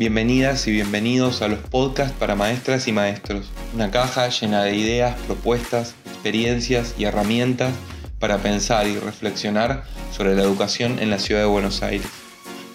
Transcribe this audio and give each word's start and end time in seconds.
Bienvenidas 0.00 0.66
y 0.66 0.70
bienvenidos 0.72 1.42
a 1.42 1.48
los 1.48 1.58
podcasts 1.58 2.16
para 2.18 2.34
maestras 2.34 2.88
y 2.88 2.92
maestros, 2.92 3.50
una 3.74 3.90
caja 3.90 4.30
llena 4.30 4.62
de 4.62 4.74
ideas, 4.74 5.14
propuestas, 5.26 5.94
experiencias 6.06 6.94
y 6.96 7.04
herramientas 7.04 7.74
para 8.18 8.38
pensar 8.38 8.86
y 8.86 8.96
reflexionar 8.96 9.84
sobre 10.10 10.34
la 10.34 10.40
educación 10.40 11.00
en 11.00 11.10
la 11.10 11.18
ciudad 11.18 11.42
de 11.42 11.48
Buenos 11.48 11.82
Aires. 11.82 12.08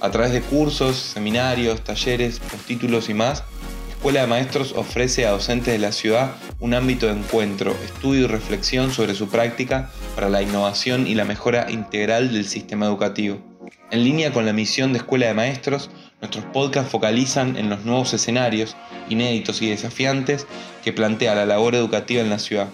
A 0.02 0.12
través 0.12 0.34
de 0.34 0.42
cursos, 0.42 0.98
seminarios, 0.98 1.84
talleres, 1.84 2.40
postítulos 2.40 3.10
y 3.10 3.16
más, 3.16 3.44
Escuela 3.90 4.22
de 4.22 4.28
Maestros 4.28 4.74
ofrece 4.74 5.26
a 5.26 5.32
docentes 5.32 5.74
de 5.74 5.80
la 5.80 5.94
ciudad 5.94 6.36
un 6.60 6.76
ámbito 6.76 7.08
de 7.08 7.14
encuentro, 7.14 7.76
estudio 7.84 8.26
y 8.26 8.28
reflexión 8.28 8.92
sobre 8.92 9.16
su 9.16 9.30
práctica 9.30 9.90
para 10.14 10.30
la 10.30 10.44
innovación 10.44 11.08
y 11.08 11.16
la 11.16 11.26
mejora 11.26 11.72
integral 11.72 12.32
del 12.32 12.46
sistema 12.46 12.86
educativo. 12.86 13.42
En 13.90 14.04
línea 14.04 14.32
con 14.32 14.46
la 14.46 14.54
misión 14.54 14.94
de 14.94 15.00
Escuela 15.00 15.26
de 15.26 15.34
Maestros, 15.34 15.90
nuestros 16.26 16.46
podcasts 16.46 16.92
focalizan 16.92 17.56
en 17.56 17.70
los 17.70 17.86
nuevos 17.86 18.12
escenarios, 18.16 18.76
inéditos 19.10 19.62
y 19.62 19.70
desafiantes, 19.70 20.48
que 20.84 20.92
plantea 20.92 21.36
la 21.36 21.46
labor 21.46 21.76
educativa 21.76 22.22
en 22.22 22.32
la 22.32 22.40
ciudad. 22.40 22.68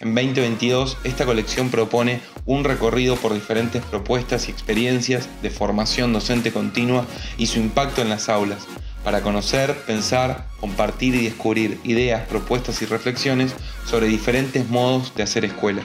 En 0.00 0.14
2022, 0.14 0.98
esta 1.04 1.24
colección 1.24 1.70
propone 1.70 2.20
un 2.44 2.64
recorrido 2.64 3.16
por 3.16 3.32
diferentes 3.32 3.82
propuestas 3.82 4.48
y 4.48 4.50
experiencias 4.50 5.26
de 5.40 5.48
formación 5.48 6.12
docente 6.12 6.52
continua 6.52 7.06
y 7.38 7.46
su 7.46 7.60
impacto 7.60 8.02
en 8.02 8.10
las 8.10 8.28
aulas, 8.28 8.66
para 9.04 9.22
conocer, 9.22 9.74
pensar, 9.86 10.48
compartir 10.60 11.14
y 11.14 11.24
descubrir 11.24 11.80
ideas, 11.84 12.26
propuestas 12.28 12.82
y 12.82 12.84
reflexiones 12.84 13.54
sobre 13.86 14.06
diferentes 14.06 14.68
modos 14.68 15.14
de 15.14 15.22
hacer 15.22 15.46
escuela. 15.46 15.82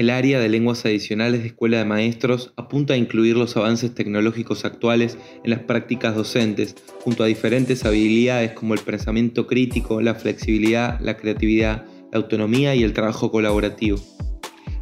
El 0.00 0.08
área 0.08 0.40
de 0.40 0.48
lenguas 0.48 0.86
adicionales 0.86 1.42
de 1.42 1.48
Escuela 1.48 1.76
de 1.76 1.84
Maestros 1.84 2.54
apunta 2.56 2.94
a 2.94 2.96
incluir 2.96 3.36
los 3.36 3.54
avances 3.58 3.94
tecnológicos 3.94 4.64
actuales 4.64 5.18
en 5.44 5.50
las 5.50 5.58
prácticas 5.58 6.16
docentes, 6.16 6.74
junto 7.04 7.22
a 7.22 7.26
diferentes 7.26 7.84
habilidades 7.84 8.52
como 8.52 8.72
el 8.72 8.80
pensamiento 8.80 9.46
crítico, 9.46 10.00
la 10.00 10.14
flexibilidad, 10.14 10.98
la 11.00 11.18
creatividad, 11.18 11.84
la 12.12 12.18
autonomía 12.18 12.74
y 12.74 12.82
el 12.82 12.94
trabajo 12.94 13.30
colaborativo. 13.30 13.98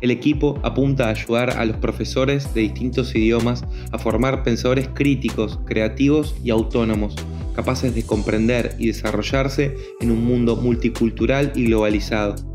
El 0.00 0.12
equipo 0.12 0.60
apunta 0.62 1.08
a 1.08 1.10
ayudar 1.10 1.50
a 1.50 1.64
los 1.64 1.78
profesores 1.78 2.54
de 2.54 2.60
distintos 2.60 3.12
idiomas 3.16 3.64
a 3.90 3.98
formar 3.98 4.44
pensadores 4.44 4.86
críticos, 4.86 5.58
creativos 5.66 6.36
y 6.44 6.50
autónomos, 6.50 7.16
capaces 7.56 7.92
de 7.92 8.04
comprender 8.04 8.76
y 8.78 8.86
desarrollarse 8.86 9.74
en 10.00 10.12
un 10.12 10.24
mundo 10.24 10.54
multicultural 10.54 11.50
y 11.56 11.64
globalizado. 11.64 12.47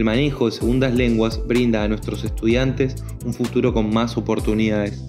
El 0.00 0.04
manejo 0.04 0.46
de 0.46 0.52
segundas 0.52 0.94
lenguas 0.94 1.46
brinda 1.46 1.84
a 1.84 1.88
nuestros 1.88 2.24
estudiantes 2.24 3.04
un 3.26 3.34
futuro 3.34 3.74
con 3.74 3.92
más 3.92 4.16
oportunidades. 4.16 5.04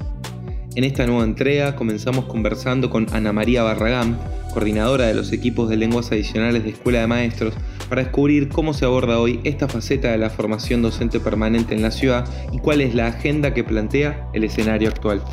En 0.75 0.83
esta 0.83 1.07
nueva 1.07 1.23
entrega 1.23 1.77
comenzamos 1.77 2.25
conversando 2.25 2.89
con 2.89 3.07
Ana 3.13 3.31
María 3.31 3.63
Barragán, 3.63 4.19
coordinadora 4.53 5.05
de 5.05 5.13
los 5.13 5.31
equipos 5.31 5.69
de 5.69 5.77
lenguas 5.77 6.11
adicionales 6.11 6.65
de 6.65 6.71
Escuela 6.71 6.99
de 6.99 7.07
Maestros, 7.07 7.53
para 7.87 8.03
descubrir 8.03 8.49
cómo 8.49 8.73
se 8.73 8.83
aborda 8.83 9.17
hoy 9.17 9.39
esta 9.45 9.69
faceta 9.69 10.11
de 10.11 10.17
la 10.17 10.29
formación 10.29 10.81
docente 10.81 11.21
permanente 11.21 11.73
en 11.73 11.83
la 11.83 11.91
ciudad 11.91 12.27
y 12.51 12.59
cuál 12.59 12.81
es 12.81 12.93
la 12.93 13.07
agenda 13.07 13.53
que 13.53 13.63
plantea 13.63 14.29
el 14.33 14.43
escenario 14.43 14.89
actual. 14.89 15.23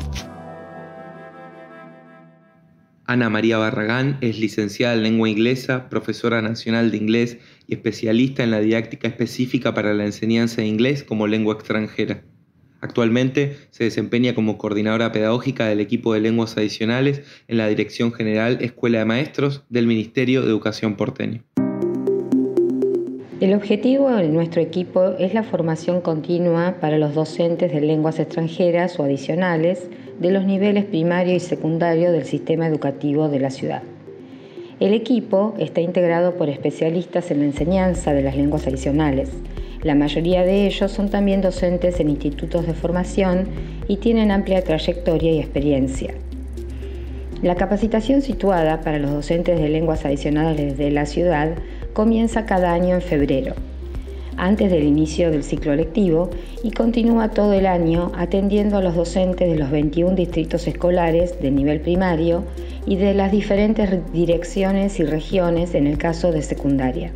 Ana 3.09 3.27
María 3.27 3.57
Barragán 3.57 4.19
es 4.21 4.37
licenciada 4.37 4.93
en 4.93 5.01
lengua 5.01 5.27
inglesa, 5.27 5.89
profesora 5.89 6.43
nacional 6.43 6.91
de 6.91 6.97
inglés 6.97 7.39
y 7.65 7.73
especialista 7.73 8.43
en 8.43 8.51
la 8.51 8.59
didáctica 8.59 9.07
específica 9.07 9.73
para 9.73 9.95
la 9.95 10.05
enseñanza 10.05 10.61
de 10.61 10.67
inglés 10.67 11.03
como 11.03 11.25
lengua 11.25 11.55
extranjera. 11.55 12.21
Actualmente 12.81 13.57
se 13.71 13.85
desempeña 13.85 14.35
como 14.35 14.59
coordinadora 14.59 15.11
pedagógica 15.11 15.65
del 15.65 15.79
equipo 15.79 16.13
de 16.13 16.19
lenguas 16.19 16.55
adicionales 16.55 17.23
en 17.47 17.57
la 17.57 17.67
Dirección 17.67 18.13
General 18.13 18.59
Escuela 18.61 18.99
de 18.99 19.05
Maestros 19.05 19.63
del 19.69 19.87
Ministerio 19.87 20.43
de 20.43 20.49
Educación 20.49 20.95
porteño. 20.95 21.43
El 23.41 23.55
objetivo 23.55 24.11
de 24.11 24.27
nuestro 24.27 24.61
equipo 24.61 25.15
es 25.17 25.33
la 25.33 25.41
formación 25.41 26.01
continua 26.01 26.75
para 26.79 26.99
los 26.99 27.15
docentes 27.15 27.73
de 27.73 27.81
lenguas 27.81 28.19
extranjeras 28.19 28.99
o 28.99 29.03
adicionales 29.03 29.89
de 30.19 30.31
los 30.31 30.45
niveles 30.45 30.85
primario 30.85 31.35
y 31.35 31.39
secundario 31.39 32.11
del 32.11 32.25
sistema 32.25 32.67
educativo 32.67 33.29
de 33.29 33.39
la 33.39 33.49
ciudad. 33.49 33.83
El 34.79 34.93
equipo 34.93 35.55
está 35.57 35.81
integrado 35.81 36.35
por 36.35 36.49
especialistas 36.49 37.31
en 37.31 37.39
la 37.39 37.45
enseñanza 37.45 38.13
de 38.13 38.23
las 38.23 38.35
lenguas 38.35 38.67
adicionales. 38.67 39.29
La 39.83 39.95
mayoría 39.95 40.43
de 40.43 40.67
ellos 40.67 40.91
son 40.91 41.09
también 41.09 41.41
docentes 41.41 41.99
en 41.99 42.09
institutos 42.09 42.65
de 42.65 42.73
formación 42.73 43.47
y 43.87 43.97
tienen 43.97 44.31
amplia 44.31 44.63
trayectoria 44.63 45.31
y 45.31 45.39
experiencia. 45.39 46.13
La 47.41 47.55
capacitación 47.55 48.21
situada 48.21 48.81
para 48.81 48.99
los 48.99 49.11
docentes 49.11 49.59
de 49.59 49.69
lenguas 49.69 50.03
adicionales 50.03 50.77
de 50.77 50.91
la 50.91 51.05
ciudad 51.05 51.55
comienza 51.93 52.45
cada 52.45 52.73
año 52.73 52.95
en 52.95 53.01
febrero, 53.01 53.55
antes 54.39 54.71
del 54.71 54.83
inicio 54.83 55.29
del 55.31 55.43
ciclo 55.43 55.75
lectivo, 55.75 56.29
y 56.63 56.71
continúa 56.71 57.29
todo 57.29 57.53
el 57.53 57.65
año 57.65 58.11
atendiendo 58.15 58.77
a 58.77 58.81
los 58.81 58.95
docentes 58.95 59.49
de 59.49 59.57
los 59.57 59.69
21 59.69 60.15
distritos 60.15 60.65
escolares 60.67 61.39
de 61.41 61.51
nivel 61.51 61.81
primario 61.81 62.45
y 62.85 62.95
de 62.95 63.13
las 63.13 63.31
diferentes 63.31 64.11
direcciones 64.11 64.99
y 64.99 65.03
regiones 65.03 65.75
en 65.75 65.87
el 65.87 65.97
caso 65.97 66.31
de 66.31 66.41
secundaria. 66.41 67.11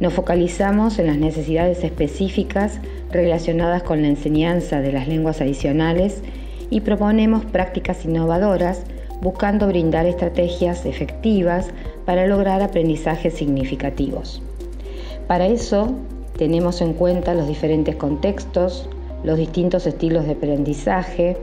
Nos 0.00 0.14
focalizamos 0.14 0.98
en 0.98 1.06
las 1.06 1.16
necesidades 1.16 1.84
específicas 1.84 2.80
relacionadas 3.12 3.84
con 3.84 4.02
la 4.02 4.08
enseñanza 4.08 4.80
de 4.80 4.92
las 4.92 5.06
lenguas 5.06 5.40
adicionales 5.40 6.22
y 6.70 6.80
proponemos 6.80 7.44
prácticas 7.44 8.04
innovadoras 8.04 8.82
buscando 9.20 9.68
brindar 9.68 10.06
estrategias 10.06 10.84
efectivas 10.84 11.68
para 12.04 12.26
lograr 12.26 12.60
aprendizajes 12.62 13.34
significativos. 13.34 14.42
Para 15.28 15.46
eso 15.46 15.94
tenemos 16.36 16.80
en 16.80 16.94
cuenta 16.94 17.34
los 17.34 17.46
diferentes 17.46 17.96
contextos, 17.96 18.88
los 19.24 19.38
distintos 19.38 19.86
estilos 19.86 20.26
de 20.26 20.32
aprendizaje 20.32 21.36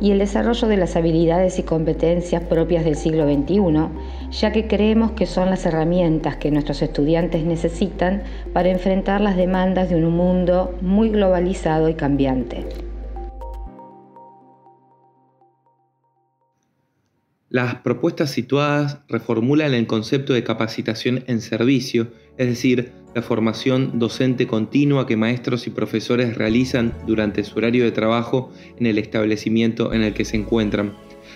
y 0.00 0.12
el 0.12 0.18
desarrollo 0.18 0.68
de 0.68 0.76
las 0.76 0.96
habilidades 0.96 1.58
y 1.58 1.62
competencias 1.62 2.42
propias 2.44 2.84
del 2.84 2.96
siglo 2.96 3.24
XXI, 3.24 3.88
ya 4.30 4.52
que 4.52 4.68
creemos 4.68 5.12
que 5.12 5.26
son 5.26 5.50
las 5.50 5.66
herramientas 5.66 6.36
que 6.36 6.50
nuestros 6.50 6.82
estudiantes 6.82 7.44
necesitan 7.44 8.22
para 8.52 8.68
enfrentar 8.68 9.20
las 9.20 9.36
demandas 9.36 9.88
de 9.90 9.96
un 9.96 10.12
mundo 10.12 10.74
muy 10.80 11.10
globalizado 11.10 11.88
y 11.88 11.94
cambiante. 11.94 12.66
Las 17.50 17.76
propuestas 17.76 18.30
situadas 18.30 19.00
reformulan 19.08 19.72
el 19.72 19.86
concepto 19.86 20.34
de 20.34 20.44
capacitación 20.44 21.24
en 21.28 21.40
servicio, 21.40 22.08
es 22.36 22.46
decir, 22.46 22.92
la 23.18 23.22
formación 23.22 23.98
docente 23.98 24.46
continua 24.46 25.04
que 25.04 25.16
maestros 25.16 25.66
y 25.66 25.70
profesores 25.70 26.36
realizan 26.36 26.94
durante 27.04 27.42
su 27.42 27.58
horario 27.58 27.82
de 27.82 27.90
trabajo 27.90 28.52
en 28.78 28.86
el 28.86 28.96
establecimiento 28.96 29.92
en 29.92 30.02
el 30.04 30.14
que 30.14 30.24
se 30.24 30.36
encuentran. 30.36 30.94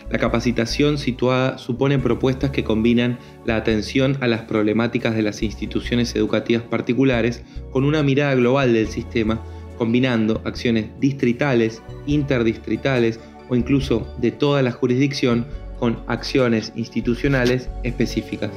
La 0.08 0.18
capacitación 0.18 0.96
situada 0.96 1.58
supone 1.58 1.98
propuestas 1.98 2.50
que 2.50 2.62
combinan 2.62 3.18
la 3.44 3.56
atención 3.56 4.16
a 4.20 4.28
las 4.28 4.42
problemáticas 4.42 5.16
de 5.16 5.22
las 5.22 5.42
instituciones 5.42 6.14
educativas 6.14 6.62
particulares 6.62 7.42
con 7.72 7.82
una 7.82 8.04
mirada 8.04 8.36
global 8.36 8.72
del 8.72 8.86
sistema, 8.86 9.40
combinando 9.76 10.40
acciones 10.44 10.86
distritales, 11.00 11.82
interdistritales 12.06 13.18
o 13.48 13.56
incluso 13.56 14.06
de 14.18 14.30
toda 14.30 14.62
la 14.62 14.70
jurisdicción 14.70 15.46
con 15.80 15.98
acciones 16.06 16.72
institucionales 16.76 17.68
específicas. 17.82 18.52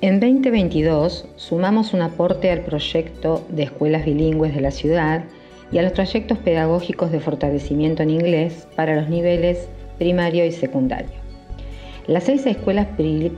En 0.00 0.20
2022 0.20 1.26
sumamos 1.36 1.94
un 1.94 2.02
aporte 2.02 2.50
al 2.50 2.60
proyecto 2.60 3.44
de 3.48 3.62
escuelas 3.62 4.04
bilingües 4.04 4.54
de 4.54 4.60
la 4.60 4.70
ciudad 4.70 5.24
y 5.72 5.78
a 5.78 5.82
los 5.82 5.92
trayectos 5.92 6.38
pedagógicos 6.38 7.10
de 7.10 7.20
fortalecimiento 7.20 8.02
en 8.02 8.10
inglés 8.10 8.66
para 8.76 8.96
los 8.96 9.08
niveles 9.08 9.68
primario 9.98 10.44
y 10.44 10.52
secundario. 10.52 11.24
Las 12.06 12.24
seis 12.24 12.44
escuelas 12.44 12.88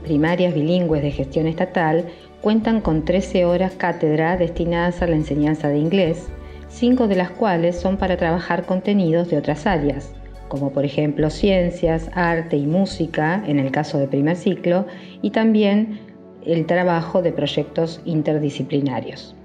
primarias 0.03 0.53
bilingües 0.53 1.01
de 1.01 1.11
gestión 1.11 1.47
estatal 1.47 2.05
cuentan 2.41 2.81
con 2.81 3.05
13 3.05 3.45
horas 3.45 3.73
cátedra 3.77 4.35
destinadas 4.35 5.01
a 5.01 5.07
la 5.07 5.15
enseñanza 5.15 5.69
de 5.69 5.77
inglés, 5.77 6.27
cinco 6.67 7.07
de 7.07 7.15
las 7.15 7.29
cuales 7.29 7.79
son 7.79 7.97
para 7.97 8.17
trabajar 8.17 8.65
contenidos 8.65 9.29
de 9.29 9.37
otras 9.37 9.65
áreas, 9.65 10.11
como 10.49 10.71
por 10.71 10.83
ejemplo 10.83 11.29
ciencias, 11.29 12.09
arte 12.13 12.57
y 12.57 12.65
música 12.65 13.41
en 13.47 13.59
el 13.59 13.71
caso 13.71 13.99
de 13.99 14.07
primer 14.07 14.35
ciclo, 14.35 14.85
y 15.21 15.31
también 15.31 16.06
el 16.47 16.65
trabajo 16.65 17.21
de 17.21 17.31
proyectos 17.31 18.01
interdisciplinarios. 18.05 19.35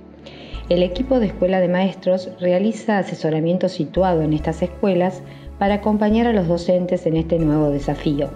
El 0.68 0.82
equipo 0.82 1.18
de 1.18 1.26
Escuela 1.26 1.60
de 1.60 1.68
Maestros 1.68 2.30
realiza 2.40 2.98
asesoramiento 2.98 3.68
situado 3.68 4.22
en 4.22 4.32
estas 4.32 4.62
escuelas 4.62 5.22
para 5.58 5.74
acompañar 5.74 6.26
a 6.26 6.32
los 6.32 6.48
docentes 6.48 7.04
en 7.06 7.16
este 7.16 7.38
nuevo 7.38 7.70
desafío. 7.70 8.30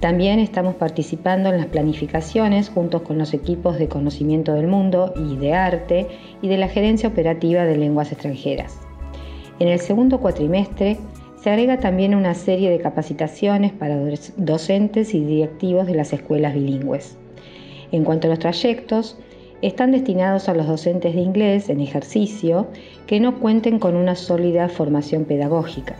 También 0.00 0.40
estamos 0.40 0.74
participando 0.74 1.50
en 1.50 1.58
las 1.58 1.66
planificaciones 1.66 2.70
juntos 2.70 3.02
con 3.02 3.18
los 3.18 3.34
equipos 3.34 3.78
de 3.78 3.88
conocimiento 3.88 4.52
del 4.54 4.66
mundo 4.66 5.14
y 5.14 5.36
de 5.36 5.54
arte 5.54 6.08
y 6.40 6.48
de 6.48 6.56
la 6.56 6.66
gerencia 6.66 7.08
operativa 7.08 7.64
de 7.64 7.76
lenguas 7.76 8.10
extranjeras. 8.10 8.80
En 9.60 9.68
el 9.68 9.78
segundo 9.78 10.18
cuatrimestre 10.18 10.98
Se 11.36 11.50
agrega 11.50 11.78
también 11.78 12.14
una 12.14 12.34
serie 12.34 12.70
de 12.70 12.80
capacitaciones 12.80 13.72
para 13.72 13.98
docentes 14.36 15.14
y 15.14 15.24
directivos 15.24 15.86
de 15.86 15.94
las 15.94 16.12
escuelas 16.12 16.54
bilingües. 16.54 17.16
En 17.92 18.04
cuanto 18.04 18.26
a 18.26 18.30
los 18.30 18.38
trayectos, 18.38 19.16
están 19.62 19.92
destinados 19.92 20.48
a 20.48 20.54
los 20.54 20.66
docentes 20.66 21.14
de 21.14 21.20
inglés 21.20 21.68
en 21.68 21.80
ejercicio 21.80 22.66
que 23.06 23.20
no 23.20 23.38
cuenten 23.38 23.78
con 23.78 23.94
una 23.94 24.16
sólida 24.16 24.68
formación 24.68 25.24
pedagógica. 25.24 25.94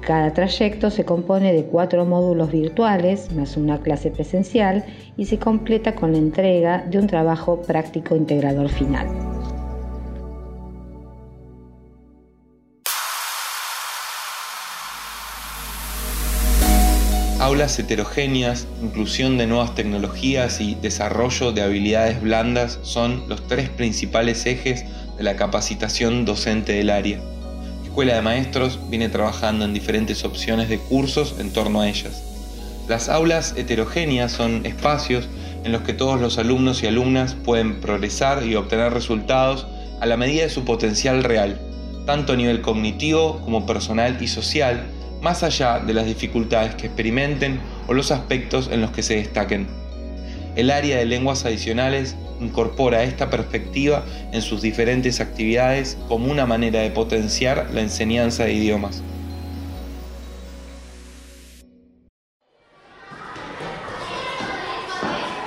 Cada 0.00 0.32
trayecto 0.32 0.90
se 0.90 1.04
compone 1.04 1.52
de 1.52 1.64
cuatro 1.64 2.04
módulos 2.04 2.50
virtuales 2.50 3.30
más 3.32 3.56
una 3.56 3.78
clase 3.80 4.10
presencial 4.10 4.84
y 5.16 5.26
se 5.26 5.38
completa 5.38 5.94
con 5.94 6.12
la 6.12 6.18
entrega 6.18 6.84
de 6.90 6.98
un 6.98 7.06
trabajo 7.06 7.60
práctico 7.62 8.16
integrador 8.16 8.70
final. 8.70 9.06
Aulas 17.50 17.76
heterogéneas, 17.80 18.68
inclusión 18.80 19.36
de 19.36 19.48
nuevas 19.48 19.74
tecnologías 19.74 20.60
y 20.60 20.76
desarrollo 20.76 21.50
de 21.50 21.62
habilidades 21.62 22.22
blandas 22.22 22.78
son 22.82 23.24
los 23.28 23.44
tres 23.48 23.68
principales 23.68 24.46
ejes 24.46 24.84
de 25.16 25.24
la 25.24 25.34
capacitación 25.34 26.24
docente 26.24 26.74
del 26.74 26.90
área. 26.90 27.20
Escuela 27.82 28.14
de 28.14 28.22
Maestros 28.22 28.78
viene 28.88 29.08
trabajando 29.08 29.64
en 29.64 29.74
diferentes 29.74 30.24
opciones 30.24 30.68
de 30.68 30.78
cursos 30.78 31.34
en 31.40 31.52
torno 31.52 31.80
a 31.80 31.88
ellas. 31.88 32.22
Las 32.86 33.08
aulas 33.08 33.54
heterogéneas 33.56 34.30
son 34.30 34.64
espacios 34.64 35.28
en 35.64 35.72
los 35.72 35.82
que 35.82 35.92
todos 35.92 36.20
los 36.20 36.38
alumnos 36.38 36.84
y 36.84 36.86
alumnas 36.86 37.34
pueden 37.34 37.80
progresar 37.80 38.46
y 38.46 38.54
obtener 38.54 38.92
resultados 38.92 39.66
a 40.00 40.06
la 40.06 40.16
medida 40.16 40.44
de 40.44 40.50
su 40.50 40.64
potencial 40.64 41.24
real, 41.24 41.60
tanto 42.06 42.34
a 42.34 42.36
nivel 42.36 42.60
cognitivo 42.60 43.40
como 43.40 43.66
personal 43.66 44.18
y 44.20 44.28
social, 44.28 44.84
más 45.20 45.42
allá 45.42 45.80
de 45.80 45.94
las 45.94 46.06
dificultades 46.06 46.74
que 46.74 46.86
experimenten 46.86 47.60
o 47.86 47.94
los 47.94 48.10
aspectos 48.10 48.68
en 48.72 48.80
los 48.80 48.90
que 48.90 49.02
se 49.02 49.16
destaquen. 49.16 49.66
El 50.56 50.70
área 50.70 50.98
de 50.98 51.06
lenguas 51.06 51.44
adicionales 51.44 52.16
incorpora 52.40 53.04
esta 53.04 53.30
perspectiva 53.30 54.04
en 54.32 54.42
sus 54.42 54.62
diferentes 54.62 55.20
actividades 55.20 55.96
como 56.08 56.30
una 56.30 56.46
manera 56.46 56.80
de 56.80 56.90
potenciar 56.90 57.68
la 57.72 57.82
enseñanza 57.82 58.44
de 58.44 58.54
idiomas. 58.54 59.02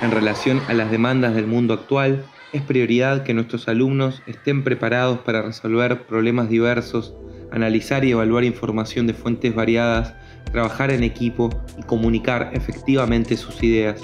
En 0.02 0.12
relación 0.12 0.62
a 0.68 0.74
las 0.74 0.92
demandas 0.92 1.34
del 1.34 1.48
mundo 1.48 1.74
actual, 1.74 2.25
es 2.52 2.62
prioridad 2.62 3.24
que 3.24 3.34
nuestros 3.34 3.68
alumnos 3.68 4.22
estén 4.28 4.64
preparados 4.64 5.20
para 5.20 5.42
resolver 5.42 6.06
problemas 6.06 6.50
diversos 6.50 7.16
analizar 7.53 8.03
y 8.03 8.11
evaluar 8.11 8.44
información 8.44 9.07
de 9.07 9.13
fuentes 9.13 9.55
variadas, 9.55 10.13
trabajar 10.51 10.91
en 10.91 11.03
equipo 11.03 11.50
y 11.79 11.83
comunicar 11.83 12.50
efectivamente 12.53 13.38
sus 13.38 13.63
ideas. 13.63 14.01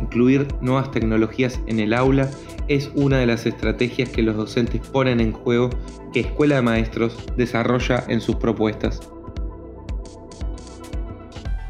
Incluir 0.00 0.48
nuevas 0.60 0.90
tecnologías 0.90 1.60
en 1.66 1.78
el 1.80 1.94
aula 1.94 2.28
es 2.68 2.90
una 2.94 3.18
de 3.18 3.26
las 3.26 3.46
estrategias 3.46 4.08
que 4.08 4.22
los 4.22 4.36
docentes 4.36 4.80
ponen 4.88 5.20
en 5.20 5.32
juego 5.32 5.70
que 6.12 6.20
Escuela 6.20 6.56
de 6.56 6.62
Maestros 6.62 7.16
desarrolla 7.36 8.04
en 8.08 8.20
sus 8.20 8.36
propuestas. 8.36 9.00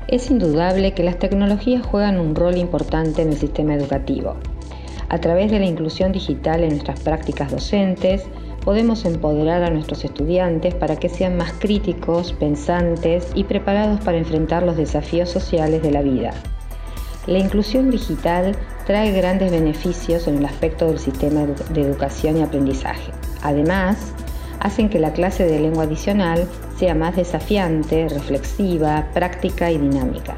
Es 0.09 0.31
indudable 0.31 0.95
que 0.95 1.03
las 1.03 1.19
tecnologías 1.19 1.85
juegan 1.85 2.19
un 2.19 2.35
rol 2.35 2.57
importante 2.57 3.23
en 3.23 3.31
el 3.31 3.37
sistema 3.37 3.75
educativo. 3.75 4.37
A 5.09 5.21
través 5.21 5.51
de 5.51 5.59
la 5.59 5.67
inclusión 5.67 6.13
digital 6.13 6.63
en 6.63 6.71
nuestras 6.71 7.01
prácticas 7.01 7.51
docentes, 7.51 8.25
podemos 8.65 9.05
empoderar 9.05 9.63
a 9.63 9.71
nuestros 9.71 10.05
estudiantes 10.05 10.75
para 10.75 10.97
que 10.97 11.09
sean 11.09 11.37
más 11.37 11.53
críticos, 11.53 12.33
pensantes 12.33 13.31
y 13.35 13.45
preparados 13.45 14.01
para 14.01 14.19
enfrentar 14.19 14.63
los 14.63 14.77
desafíos 14.77 15.29
sociales 15.29 15.83
de 15.83 15.91
la 15.91 16.03
vida. 16.03 16.33
La 17.27 17.39
inclusión 17.39 17.91
digital 17.91 18.57
trae 18.87 19.13
grandes 19.13 19.51
beneficios 19.51 20.27
en 20.29 20.39
el 20.39 20.45
aspecto 20.45 20.87
del 20.87 20.99
sistema 20.99 21.47
de 21.47 21.81
educación 21.81 22.39
y 22.39 22.43
aprendizaje. 22.43 23.13
Además, 23.43 24.13
hacen 24.61 24.89
que 24.89 24.99
la 24.99 25.13
clase 25.13 25.45
de 25.45 25.61
lengua 25.61 25.85
adicional 25.85 26.47
sea 26.79 26.95
más 26.95 27.17
desafiante, 27.17 28.09
reflexiva, 28.09 29.09
práctica 29.15 29.71
y 29.71 29.79
dinámica. 29.79 30.37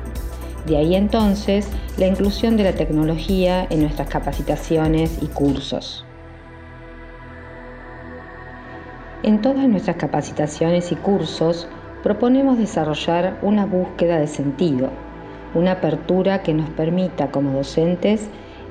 De 0.66 0.76
ahí 0.76 0.96
entonces 0.96 1.68
la 1.96 2.06
inclusión 2.06 2.56
de 2.56 2.64
la 2.64 2.72
tecnología 2.72 3.66
en 3.70 3.80
nuestras 3.80 4.08
capacitaciones 4.08 5.18
y 5.22 5.26
cursos. 5.26 6.04
En 9.26 9.42
todas 9.42 9.68
nuestras 9.68 9.96
capacitaciones 9.96 10.92
y 10.92 10.94
cursos 10.94 11.66
proponemos 12.04 12.58
desarrollar 12.58 13.40
una 13.42 13.66
búsqueda 13.66 14.20
de 14.20 14.28
sentido, 14.28 14.90
una 15.52 15.72
apertura 15.72 16.44
que 16.44 16.54
nos 16.54 16.70
permita 16.70 17.32
como 17.32 17.50
docentes 17.50 18.28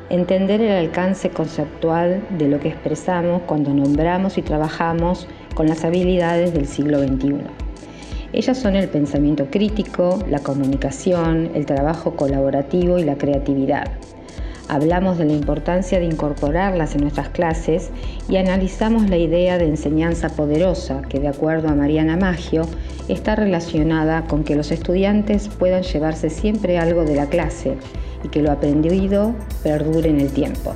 entender 0.10 0.62
el 0.62 0.72
alcance 0.72 1.30
conceptual 1.30 2.26
de 2.38 2.48
lo 2.48 2.62
que 2.62 2.70
expresamos 2.70 3.42
cuando 3.42 3.74
nombramos 3.74 4.38
y 4.38 4.44
trabajamos 4.44 5.28
con 5.56 5.68
las 5.68 5.84
habilidades 5.84 6.54
del 6.54 6.68
siglo 6.68 7.00
XXI. 7.00 7.36
Ellas 8.32 8.58
son 8.58 8.78
el 8.78 8.88
pensamiento 8.88 9.48
crítico, 9.52 10.20
la 10.30 10.40
comunicación, 10.40 11.52
el 11.54 11.66
trabajo 11.66 12.16
colaborativo 12.16 12.98
y 12.98 13.04
la 13.04 13.18
creatividad. 13.18 13.92
Hablamos 14.68 15.20
de 15.20 15.26
la 15.26 15.34
importancia 15.34 16.00
de 16.00 16.06
incorporarlas 16.06 16.96
en 16.96 17.02
nuestras 17.02 17.30
clases 17.30 17.92
y 18.28 18.38
analizamos 18.38 19.08
la 19.10 19.18
idea 19.18 19.60
de 19.60 19.68
enseñanza 19.68 20.30
poderosa 20.30 21.04
que, 21.04 21.20
de 21.20 21.28
acuerdo 21.28 21.70
a 21.70 21.76
Mariana 21.76 22.18
Maggio, 22.18 22.68
está 23.08 23.36
relacionada 23.36 24.26
con 24.26 24.44
que 24.44 24.56
los 24.56 24.72
estudiantes 24.72 25.50
puedan 25.50 25.84
llevarse 25.84 26.32
siempre 26.32 26.80
algo 26.80 27.06
de 27.06 27.16
la 27.16 27.30
clase 27.30 27.78
y 28.24 28.30
que 28.30 28.42
lo 28.42 28.52
aprendido 28.52 29.36
perdure 29.62 30.10
en 30.10 30.20
el 30.20 30.32
tiempo. 30.32 30.76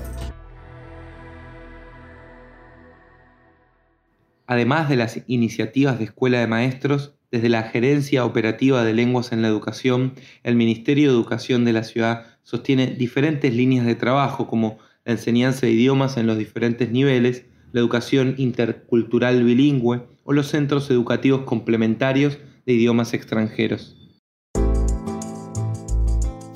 Además 4.46 4.90
de 4.90 4.98
las 4.98 5.20
iniciativas 5.26 5.98
de 5.98 6.06
Escuela 6.06 6.40
de 6.40 6.48
Maestros, 6.48 7.16
desde 7.32 7.50
la 7.50 7.64
Gerencia 7.64 8.26
Operativa 8.26 8.84
de 8.84 8.94
Lenguas 8.94 9.32
en 9.32 9.42
la 9.42 9.48
Educación, 9.48 10.14
el 10.44 10.56
Ministerio 10.56 11.10
de 11.10 11.16
Educación 11.16 11.66
de 11.66 11.74
la 11.74 11.84
Ciudad 11.84 12.39
sostiene 12.50 12.88
diferentes 12.88 13.54
líneas 13.54 13.86
de 13.86 13.94
trabajo 13.94 14.48
como 14.48 14.80
la 15.06 15.12
enseñanza 15.12 15.68
de 15.68 15.74
idiomas 15.74 16.18
en 16.18 16.26
los 16.26 16.36
diferentes 16.36 16.90
niveles, 16.90 17.46
la 17.74 17.80
educación 17.80 18.34
intercultural 18.40 19.44
bilingüe 19.44 20.02
o 20.24 20.34
los 20.34 20.48
centros 20.48 20.90
educativos 20.90 21.42
complementarios 21.44 22.40
de 22.66 22.74
idiomas 22.74 23.14
extranjeros. 23.14 23.96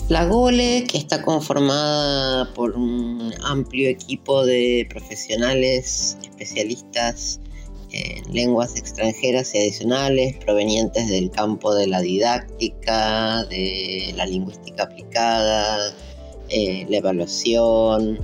La 0.10 0.26
GOLE, 0.26 0.86
que 0.90 0.98
está 0.98 1.22
conformada 1.22 2.52
por 2.56 2.72
un 2.72 3.32
amplio 3.44 3.88
equipo 3.88 4.44
de 4.48 4.88
profesionales, 4.90 6.18
especialistas 6.24 7.40
en 7.94 8.34
lenguas 8.34 8.76
extranjeras 8.76 9.54
y 9.54 9.60
adicionales 9.60 10.36
provenientes 10.44 11.08
del 11.10 11.30
campo 11.30 11.74
de 11.76 11.88
la 11.88 12.02
didáctica, 12.02 13.46
de 13.46 14.14
la 14.18 14.26
lingüística 14.26 14.84
aplicada, 14.84 15.94
eh, 16.50 16.86
la 16.90 16.98
evaluación, 16.98 18.20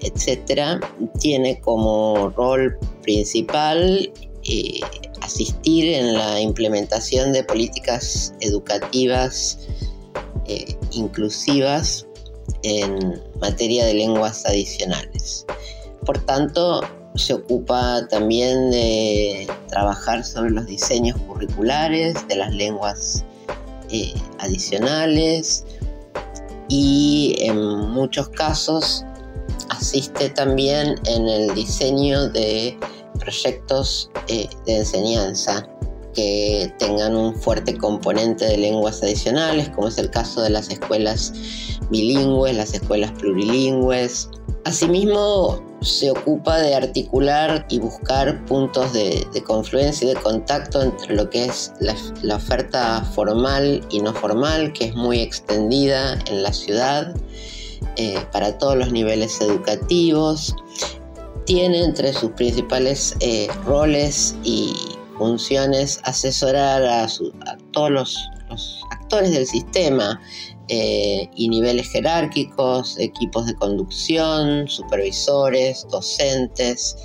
etc., 0.00 0.80
tiene 1.18 1.58
como 1.60 2.30
rol 2.36 2.78
principal 3.02 4.12
eh, 4.44 4.80
asistir 5.22 5.92
en 5.94 6.14
la 6.14 6.40
implementación 6.40 7.32
de 7.32 7.42
políticas 7.42 8.34
educativas 8.40 9.58
eh, 10.46 10.76
inclusivas 10.92 12.06
en 12.62 13.20
materia 13.40 13.84
de 13.86 13.94
lenguas 13.94 14.44
adicionales. 14.46 15.44
Por 16.04 16.18
tanto, 16.24 16.82
se 17.18 17.34
ocupa 17.34 18.06
también 18.08 18.70
de 18.70 19.48
trabajar 19.68 20.24
sobre 20.24 20.50
los 20.50 20.66
diseños 20.66 21.16
curriculares 21.26 22.16
de 22.28 22.36
las 22.36 22.54
lenguas 22.54 23.24
eh, 23.90 24.14
adicionales 24.38 25.64
y 26.68 27.36
en 27.40 27.58
muchos 27.90 28.28
casos 28.30 29.04
asiste 29.70 30.30
también 30.30 30.96
en 31.06 31.28
el 31.28 31.54
diseño 31.54 32.28
de 32.28 32.78
proyectos 33.18 34.10
eh, 34.28 34.48
de 34.66 34.78
enseñanza 34.78 35.68
que 36.14 36.72
tengan 36.78 37.14
un 37.14 37.34
fuerte 37.34 37.76
componente 37.76 38.46
de 38.46 38.56
lenguas 38.56 39.02
adicionales, 39.02 39.68
como 39.70 39.88
es 39.88 39.98
el 39.98 40.10
caso 40.10 40.40
de 40.40 40.50
las 40.50 40.70
escuelas 40.70 41.32
bilingües, 41.90 42.56
las 42.56 42.72
escuelas 42.72 43.12
plurilingües. 43.12 44.30
Asimismo, 44.66 45.62
se 45.80 46.10
ocupa 46.10 46.58
de 46.58 46.74
articular 46.74 47.64
y 47.68 47.78
buscar 47.78 48.44
puntos 48.46 48.92
de, 48.92 49.24
confluencia 49.46 50.10
y 50.10 50.14
de 50.14 50.20
contacto 50.20 50.82
entre 50.82 51.14
lo 51.14 51.30
que 51.30 51.44
es 51.44 51.72
la, 51.78 52.34
oferta 52.34 53.04
formal 53.14 53.86
y 53.90 54.00
no 54.00 54.12
formal, 54.12 54.72
que 54.72 54.86
es 54.86 54.94
muy 54.96 55.20
extendida 55.20 56.18
en 56.26 56.42
la 56.42 56.52
ciudad 56.52 57.14
eh, 57.94 58.18
para 58.32 58.58
todos 58.58 58.76
los 58.76 58.90
niveles 58.90 59.40
educativos. 59.40 60.56
Tiene 61.44 61.84
entre 61.84 62.12
sus 62.12 62.32
principales 62.32 63.16
eh, 63.20 63.46
roles 63.66 64.34
y 64.42 64.74
función 65.16 65.74
es 65.74 66.00
asesorar 66.02 66.82
a, 66.82 67.06
todos 67.70 67.90
los, 67.92 68.18
actores 68.90 69.30
del 69.30 69.46
sistema 69.46 70.20
eh, 70.68 71.28
y 71.34 71.48
niveles 71.48 71.88
jerárquicos, 71.90 72.98
equipos 72.98 73.46
de 73.46 73.54
conducción, 73.54 74.68
supervisores, 74.68 75.86
docentes 75.90 76.96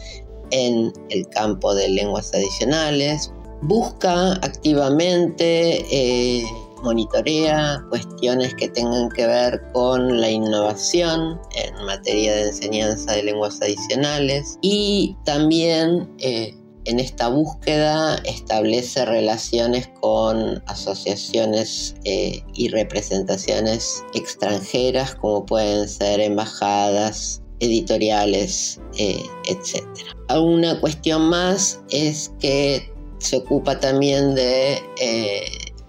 en 0.52 0.92
el 1.10 1.28
campo 1.30 1.74
de 1.74 1.90
lenguas 1.90 2.34
adicionales. 2.34 3.32
Busca 3.62 4.34
activamente 4.34 5.86
eh, 5.92 6.44
monitorea 6.84 7.84
cuestiones 7.90 8.56
que 8.56 8.68
tengan 8.70 9.10
que 9.10 9.28
ver 9.28 9.62
con 9.74 10.20
la 10.20 10.30
innovación 10.30 11.40
en 11.56 11.86
materia 11.86 12.34
de 12.34 12.48
enseñanza 12.48 13.14
de 13.14 13.24
lenguas 13.24 13.62
adicionales 13.62 14.58
y 14.62 15.16
también 15.24 16.10
eh, 16.20 16.56
en 16.86 17.00
esta 17.00 17.30
búsqueda 17.30 18.16
establece 18.26 19.06
relaciones 19.06 19.90
con 20.00 20.64
asociaciones 20.68 21.96
eh, 22.06 22.44
y 22.54 22.70
representaciones 22.70 24.04
extranjeras 24.14 25.16
como 25.16 25.46
pueden 25.46 25.88
ser 25.88 26.20
embajadas, 26.20 27.42
editoriales, 27.60 28.80
eh, 28.98 29.24
etc. 29.48 29.86
Una 30.30 30.80
cuestión 30.80 31.30
más 31.30 31.80
es 31.90 32.32
que 32.40 32.92
se 33.20 33.38
ocupa 33.38 33.80
también 33.80 34.34
de 34.34 34.82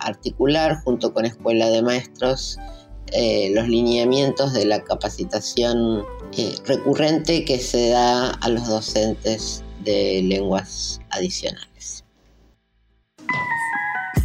articular 0.01 0.83
junto 0.85 1.15
con 1.15 1.25
Escuela 1.25 1.71
de 1.71 1.83
Maestros 1.83 2.59
eh, 3.15 3.51
los 3.55 3.69
lineamientos 3.69 4.55
de 4.55 4.65
la 4.65 4.83
capacitación 4.85 6.03
eh, 6.39 6.55
recurrente 6.65 7.45
que 7.45 7.59
se 7.59 7.91
da 7.91 8.31
a 8.31 8.49
los 8.49 8.67
docentes 8.67 9.63
de 9.85 10.23
lenguas 10.23 11.01
adicionales. 11.11 12.05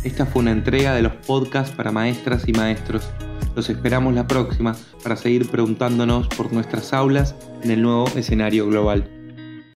Esta 0.03 0.25
fue 0.25 0.41
una 0.41 0.51
entrega 0.51 0.93
de 0.93 1.01
los 1.01 1.13
podcasts 1.13 1.75
para 1.75 1.91
maestras 1.91 2.47
y 2.47 2.53
maestros. 2.53 3.09
Los 3.55 3.69
esperamos 3.69 4.13
la 4.13 4.27
próxima 4.27 4.75
para 5.03 5.17
seguir 5.17 5.49
preguntándonos 5.49 6.27
por 6.29 6.53
nuestras 6.53 6.93
aulas 6.93 7.35
en 7.63 7.71
el 7.71 7.81
nuevo 7.81 8.07
escenario 8.15 8.67
global. 8.67 9.16